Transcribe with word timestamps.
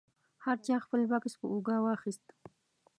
هر 0.45 0.57
چا 0.65 0.75
خپل 0.85 1.01
بکس 1.11 1.33
په 1.39 1.45
اوږه 1.51 1.77
واخیست. 1.83 2.25